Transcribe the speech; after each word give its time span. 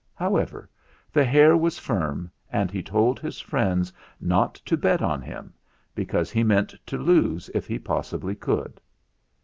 However, 0.15 0.67
the 1.13 1.23
hare 1.23 1.55
was 1.55 1.77
firm, 1.77 2.31
and 2.51 2.71
he 2.71 2.81
told 2.81 3.19
his 3.19 3.39
friends 3.39 3.93
not 4.19 4.55
to 4.55 4.75
bet 4.75 5.03
on 5.03 5.21
him, 5.21 5.53
because 5.93 6.31
he 6.31 6.43
meant 6.43 6.73
to 6.87 6.97
lose 6.97 7.51
if 7.53 7.67
he 7.67 7.77
possibly 7.77 8.33
could. 8.33 8.81